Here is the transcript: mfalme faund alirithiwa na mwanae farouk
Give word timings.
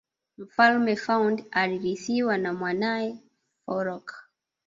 mfalme 0.37 0.95
faund 0.95 1.43
alirithiwa 1.51 2.37
na 2.37 2.53
mwanae 2.53 3.17
farouk 3.65 4.11